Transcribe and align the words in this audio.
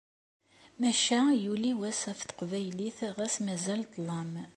Maca 0.81 1.19
yuli 1.43 1.71
wass 1.79 2.01
ɣef 2.09 2.19
teqbaylit 2.23 2.97
ɣas 3.17 3.35
mazal 3.45 3.81
ṭṭlam. 3.89 4.33